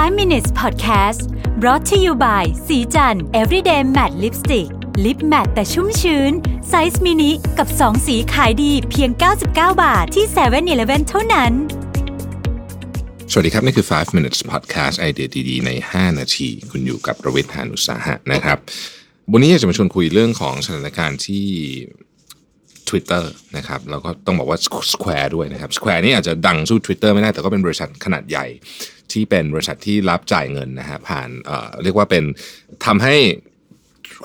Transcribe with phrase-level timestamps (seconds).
[0.00, 1.20] 5 minutes podcast
[1.60, 4.68] brought to you by ศรีจันทร์ everyday matte lipstick
[5.04, 6.32] lip matte แต่ชุ่มชื้น
[6.68, 9.10] ไซส์มินิกับ 2 สีขายดีเพียง
[9.46, 9.46] 99
[9.82, 11.52] บาทที่7-Eleven เท่านั้น
[13.32, 18.58] สวัสดีครับ นี่คือ 5 minutes podcast ไอเดียดีๆ ใน 5 นาที คุณอยู่กับรวิศ หาญอุตสาหะนะครับ
[19.32, 21.46] วันนี้อยากจะมาชวนคุยเรื่องของสถานการณ์ที่
[22.90, 23.22] Twitter
[23.56, 24.58] นะครับแล้วก็ต้องบอกว่า
[24.92, 28.46] Square ด้วยนะครับ Square นี่อาจจะดังสู้ Twitter ไม่ได้แต่ก็เป็นบริษัทขนาดใหญ่
[29.12, 32.24] ที่เป็นบริษัทที่รับจ่ายเงินนะฮะผ่านเอ่อเรียกว่าเป็น
[32.86, 33.14] ทำให้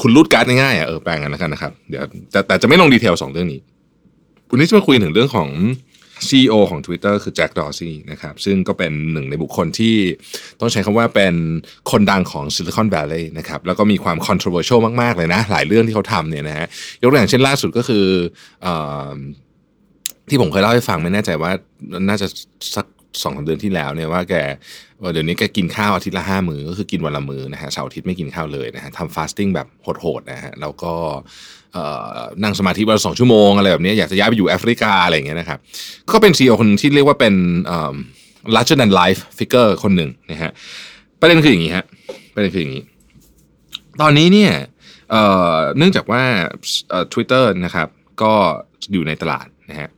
[0.00, 3.60] คุณรูดการ์ดง่ายๆอะเออแปลงกันแล้วกันนะครับเดี๋ยวแต่แต่จะไม่ลงดีเทลสองเรื่องนี้
[4.50, 5.48] วันนี้จะมาคุยถึงเรื่องของ
[6.28, 9.96] CEO ของ Twitter คือแจ็คดอร์ซี่นะครับซึ่งก็เป็นหนึ่งในบุคคลที่
[10.60, 11.34] ต้องใช้คำว่าเป็น
[11.90, 16.66] คนดังของ Silicon Valley นะครับแล้วก็มีความ controversial มากๆเลยนะ หลายเรื่องที่เขาทำเนี่ยนะฮะ
[17.02, 18.06] ยกตัวอย่างเช่นล่าสุดก็คือ
[18.66, 18.68] อ
[20.30, 21.52] ที่ผมเคยเล่าให้ฟังไม่แน่ใจว่า
[22.08, 22.26] น่าจะ
[22.76, 22.86] สัก
[23.22, 24.34] สองสาเดือนที่แล้วเนี่ยว่าแก
[25.12, 29.66] เดี๋ยวนี้แกกินข้าวอาทิตย์ละห้ามือก็คือกินวันละมือนะฮะเสาร์อาทิตย์ไม่กินข้าวเลยนะฮะทำฟาสติ้งแบบ
[30.00, 30.94] โหดๆนะฮะแล้วก็
[32.42, 35.58] นั่งสมาธิวันสองชั่วโมงอะไรแบบนี้อยากจะย้ายไปอยู่แอฟริกาอะไรอย่างเงี้ยนะครับ
[36.12, 37.34] ก็เป็นซีอคนที่เรียกว่าเป็น
[38.54, 40.50] larger than life figure คนหนึ่งนะฮะ
[41.20, 41.84] ประเด็นคืออย่างนี้ฮะ
[42.34, 42.84] ประเด็นคืออย่างนี้
[44.00, 44.52] ตอนนี้เนี่ย
[45.76, 46.22] เนื่องจากว่า
[47.12, 47.88] ทวิตเตอร์นะครับ
[48.22, 48.32] ก็
[48.92, 49.88] อยู่ในตลาดนะฮะ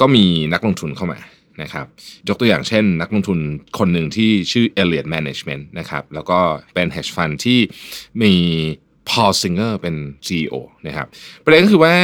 [0.00, 1.18] ก็มีนักลงทุนเข้ามา
[1.62, 1.86] นะครับ
[2.28, 3.38] ยกตัวอย่างเช่น นักลงทุน
[3.78, 6.38] คนหนึ่งที่ชื่อ Elliott Management นะครับแล้วก็
[6.74, 7.58] เป็น hedge fund ที่
[8.22, 8.34] มี
[9.10, 10.54] Paul Singer เป็น CEO
[10.86, 11.06] นะครับ
[11.44, 11.94] ประเด็นก็คือว่า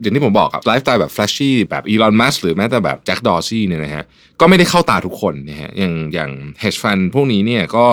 [0.00, 4.04] อย่างที่ผมบอกครับไลฟ์สไตล์แบบ flashy แบบอีลอนมัสหรือแม้แต่แบบแจ็คดอร์ซี่เนี่ยนะฮะ
[4.40, 6.30] ก็ไม่ได้เข้าตาทุกคนนะฮะอย่างอย่าง
[6.62, 7.86] hedge fund พวกนี้เนี่ยก็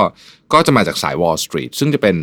[0.54, 2.16] ก็จะมาจากสาย Wall Street ซึ่งจะเป็น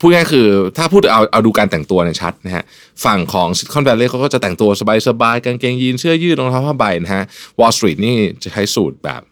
[0.00, 2.64] พูดง่ายคือถ้าพูดเอาเอาดูการแต่งตัวเนี่ยชัดนะฮะ
[3.04, 4.70] ฝั่งของซิลิคอนแวลลีย์เขาก็จะแต่งตัว
[5.08, 7.24] สบายๆกางเกงยีนเสื้อยืดรองเท้าผ้าใบนะฮะ
[7.60, 9.22] Wall Street นี่จะใช้สูทแบบ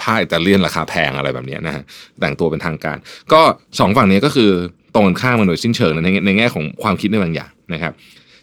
[0.00, 1.82] ผ้าอิตาเลียนราคาแพงอะไรแบบนี้นะฮะ
[2.20, 2.96] แต่งตัวเป็นทางการ
[3.32, 3.40] ก็
[3.78, 4.50] สองฝั่งนี้ก็คือ
[4.94, 7.92] ตรงกันข้ามกันโดยสิ้นเชิงในในแง่ของความคิดในบางอย่างนะครับ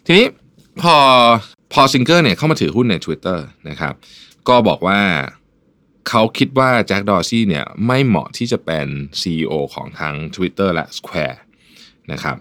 [0.06, 0.26] ทีนี้
[0.82, 0.96] พอ
[1.72, 3.94] พอล ซิงเกอร์เนี่ยเข้ามาถือหุ้นใน Twitter นะครับ
[4.48, 5.00] ก็บอกว่า
[6.08, 8.86] เขาคิดว่าแจ็คดอร์ซี่เนี่ยไม่เหมาะที่จะเป็น
[9.20, 11.36] CEO ของทั้ง Twitter และ Square
[12.12, 12.36] นะครับ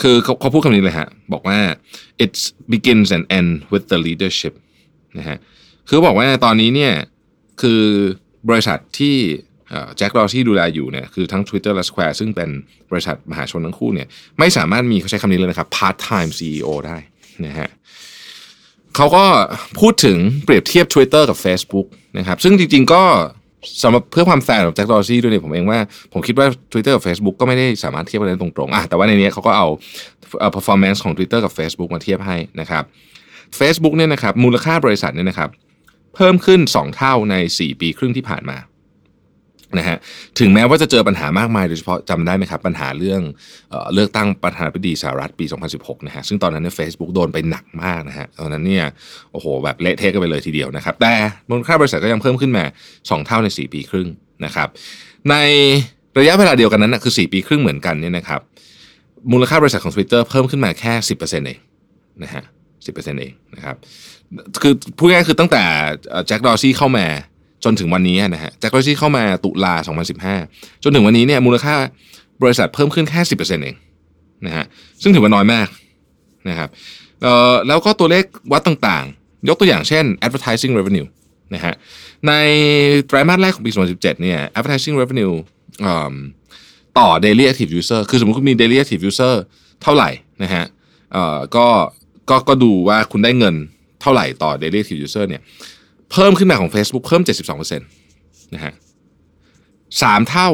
[0.00, 1.58] คือเขาเขาพูดคำนี้เลยฮะ บอกว่า
[2.24, 2.32] it
[2.72, 4.54] begins and ends with the leadership
[5.18, 5.38] นะฮะ
[5.88, 6.94] คือบอกว่าตอนนี้เนี่ย
[7.62, 7.82] คือ
[8.48, 9.16] บริษัทที่
[9.96, 12.50] แจ็คดอซี่ดูแลอยู่เนี่ยคือทั้ง Twitter และ Square ซึ่งเป็น
[12.90, 14.08] บริษัทมหาชนทั้งคู่เนี่ย
[14.38, 16.96] ไม่สามารถมีเขาใช้คำนี้เลยนะครับ part time CEO ได้
[17.46, 17.68] นะฮะ
[18.96, 19.24] เขาก็
[19.80, 21.86] พูดถึงเปรียบเทียบ Twitter กับ Facebook
[22.18, 23.02] นะครับซึ่งจริงๆก็
[23.82, 25.78] สำหรับเพื่อความแฟร์ของแจ็คดอร์ซี่ด้วยเนี่ยผมเองว่า
[26.12, 32.84] ผมคิดว่า Twitter กับ Facebook ก็ไม่ได้สามารถเทียบกันได้ตรงๆอะแต่ว่าในนี้เขาก็เอา performance ของ Twitter กับ Facebook มาเทียบให้นะครับ
[33.58, 35.50] Facebook เนี่ยนะครับมูลค่าบริษัทเนี่ยนะครับ
[36.14, 38.56] เพิ่มขึ้น 2 เท่าใน 4 ปีครึ่งที่ผ่านมา
[39.78, 39.96] นะฮะ
[40.38, 43.20] ถึงแม้ว่าจะเจอปัญหามากมายโดยเฉพาะจำได้ไหมครับ ปัญหาเรื่อง
[43.70, 45.44] เออเลือกตั้งประธานาธิบดีสหรัฐปี
[45.76, 48.84] 2016 นะฮะซึ่งตอนนั้นเนี่ยเฟซบุ๊กโดนไปหนักมากนะฮะตอนนั้นเนี่ย
[49.32, 51.14] โอ้โหแบบเละเทะกันไปเลยทีเดียวนะครับ แต่
[51.50, 54.08] มูลค่าบริษัทก็ยังเพิ่มขึ้นมา 2 เท่าใน 4 ปีครึ่ง
[54.44, 54.68] นะครับ
[55.30, 55.34] ใน
[56.18, 58.40] ระยะเวลาเดียวกันนั้นนะคือ 4 ปีครึ่งเหมือนกันเนี่ยนะครับ
[59.32, 61.58] มูลค่าบริษัทของ Twitter เพิ่มขึ้นมาแค่ 10%เอง
[62.22, 62.42] นะฮะ
[62.86, 63.76] 10%เองนะครับ
[64.62, 65.62] คือพูดง่ายคือตั้งแต่
[66.26, 67.06] แจ็คดอร์ซี่เข้ามา
[67.64, 69.74] จนถึงวันนี้นะฮะแจ็คดอร์ซี่เข้ามาตุลา
[70.28, 71.74] 2015 จนถึงวันนี้เนี่ยมูลค่า
[72.42, 73.76] บริษัทเพิ่มขึ้นแค่ 10%เอง
[74.46, 74.64] นะฮะ
[75.02, 75.68] ซึ่งถือว่าน้อยมาก
[76.48, 76.68] นะครับ
[77.68, 81.06] แล้วก็ตัวเลขวัดต่างๆ ยกตัวอย่างเช่น advertising revenue
[81.54, 81.74] นะฮะ
[82.26, 82.32] ใน
[83.06, 85.34] ไตรมาสแรกของปี 2017 เนี่ย advertising revenue
[86.98, 89.34] ต่อ daily active user คือสมมติคุณมี daily active user
[89.82, 90.10] เท่าไหร่
[90.42, 90.64] นะฮะ
[91.56, 91.66] ก็
[92.30, 93.54] ก็ก็ดูว่าคุณได้เงิน
[94.00, 95.42] เท่าไหร่ต่อ daily active user เนี่ย
[96.12, 98.72] เพิ่มขึ้นมาของ Facebook เพิ่ม 72%นะฮะ
[100.02, 100.48] สามเท่า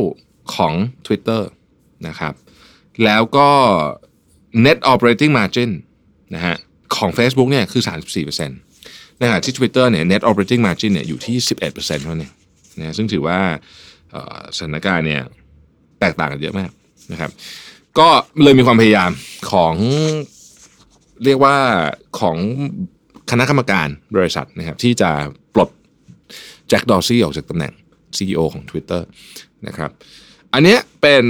[0.54, 0.74] ของ
[1.06, 1.42] Twitter
[2.08, 2.34] นะครับ
[3.04, 3.48] แล้วก็
[4.64, 5.70] net operating margin
[6.34, 6.56] นะฮะ
[6.96, 7.82] ของ Facebook เนี่ยคือ
[8.26, 11.36] 34%ในขณะที่ Twitter เนี่ย net operating margin เนี่ยอยู่ที่
[11.72, 12.32] 11%เท่านั้น
[12.78, 13.38] นะซึ่งถือว่า
[14.56, 15.22] สถานการณ์เนี่ย
[16.00, 16.70] แตกต่างกันเยอะมาก
[17.12, 17.30] นะครับ
[17.98, 18.08] ก็
[18.42, 19.10] เลยมีความพยายาม
[19.52, 19.74] ของ
[21.24, 21.56] เรียกว่า
[22.20, 22.36] ของ
[23.30, 25.10] คณะกรรมการบริษัทนะครับที่จะ
[26.68, 27.72] แจ็คดอร์ซี่ออกจากตำแหน่ง
[28.16, 29.00] CEO ของ Twitter
[29.66, 29.90] นะครับ
[30.54, 31.24] อันนี้เป็น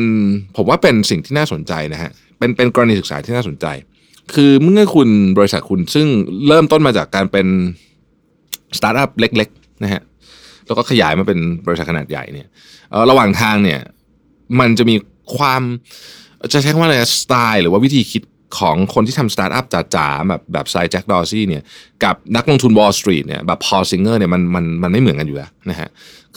[0.56, 3.66] ผมว่าเป็นสิ่งที่น่าสนใจนะฮะเป็นเป็นกรณีศึกษาที่น่าสนใจ
[4.34, 5.08] คือเมื่อคุณ
[5.38, 6.06] บริษัทคุณซึ่ง
[6.48, 7.46] เริ่มต้นมาจากการเป็น
[8.78, 10.02] สตาร์ทอัพเล็กๆนะฮะ
[10.66, 12.48] แล้วก็ขยายมาเป็นบริษัทขนาดใหญ่เนี่ย
[13.10, 13.80] ระหว่างทางเนี่ย
[14.60, 14.96] มันจะมี
[15.36, 15.62] ความ
[16.52, 18.22] จะใช้คำว่าอะไรสไตล์หรือว่าวิธีคิด
[18.58, 19.64] ของคนที่ทำสตาร์ทอัพ
[19.94, 21.62] จ๋าๆแบบแบบสายแจ็คดอร์ซี่เนี่ย
[22.04, 25.88] กับนักลงทุน Wall Street เนี่ยแบบพอล ซิงเกอร์เนี่ยมันมันมันไม่เหมือนกันอยู่แล้วนะฮะ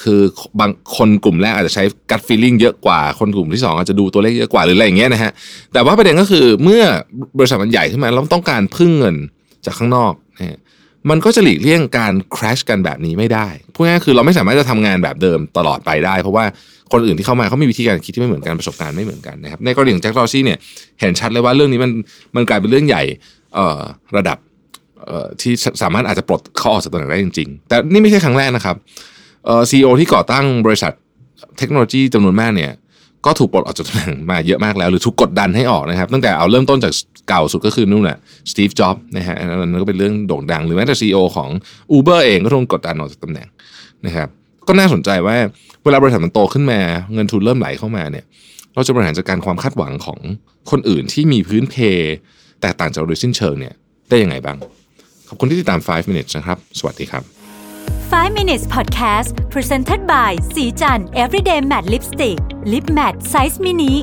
[0.01, 0.19] คือ
[0.59, 5.31] บางคนกลุ่มแรกอาจจะใช้ gut feeling เยอะกว่าคนกลุ่มที่ 2 อาจจะดูตัวเลขเยอะกว่าหรืออะไรอย่างเงี้ยนะฮะ
[5.73, 6.81] แต่ว่าประเด็นก็คือเมื่อ
[7.37, 9.15] บริษัทมันใหญ่ขึ้นมาเราต้องการพึ่งเงิน
[9.65, 10.59] จากข้างนอกนะ
[11.09, 16.45] มันก็จะหลีกเลี่ยงการ clash กันแบบนี้ไม่ได้พูดง่ายคือเราไม่สามารถจะทำงานแบบเดิมตลอดไปได้ เพราะว่า
[16.91, 20.57] คนอื่นที่เข้ามาเขามีวิธีการคิดที่ไม่เหมือนกันประสบการณ์ไม่เหมือนกันนะครับในกรณีของแจ็คดอซี่เนี่ย
[20.99, 21.91] เห็นชัดเลยว่าเรื่องนี้มัน
[22.35, 23.03] มันกลายเป็นเรื่องใหญ่
[24.17, 24.37] ระดับ
[25.41, 28.75] ที่สามารถอาจจะปลดเขาออกจากตำแหน่งได้จริง ๆ แต่นี่ไม่ใช่ครั้งแรกนะครับ
[29.69, 30.91] ซีอีโอที่ก่อตั้งบริษัท
[31.57, 32.71] เทคโนโลยีจำนวนมากเนี่ย
[33.25, 36.91] ก็ถูกปลดออกจากตำแหน่งมาเยอะมากแล้ว หรือถูกกดดันให้ออกนะครับ ตั้งแต่เอาเริ่มต้นจาก
[37.29, 38.17] เก่าสุดก็คือนู่นแหละ
[38.51, 41.49] สตีฟจ็อบนะฮะนั่นก็เป็นเรื่องโด่งดัง หรือแม้แต่ซีอของ
[41.95, 43.47] Uber เองก็ถูกกดดันออกจากตำแหน่ง
[44.05, 44.27] นะครับ
[44.67, 45.37] ก็น่าสนใจว่า
[45.83, 46.79] เวลาบริษัทมันโตขึ้นมา
[47.13, 48.25] เงินทุนเริ่มไหลเข้ามาเนี่ย
[48.73, 50.19] เราจะบริหารจัดการความคาดหวังของ
[50.71, 51.75] คนอื่นที่มีพื้นเพ
[52.61, 53.73] แตกต่างจากโดยสิ้นเชิงเนี่ย
[54.09, 54.57] ได้ยังไงบ้าง
[55.29, 57.23] ขอบคุณที่ติดตาม 5 minutes นะครับ สวัสดีครับ
[58.11, 62.37] 5 minutes podcast presented by สีจัน everyday matte lipstick
[62.71, 63.93] lip matte size mini